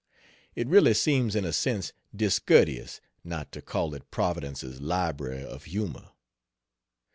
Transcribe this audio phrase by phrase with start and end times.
[0.55, 6.09] It really seems in a sense discourteous not to call it "Providence's Library of Humor."